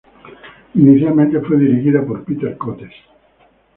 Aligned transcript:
Inicialmente 0.73 1.39
fue 1.41 1.57
dirigida 1.59 2.03
por 2.03 2.25
Peter 2.25 2.57
Cotes. 2.57 2.89